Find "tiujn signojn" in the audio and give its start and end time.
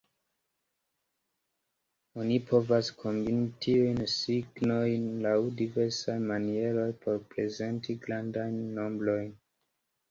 3.67-5.07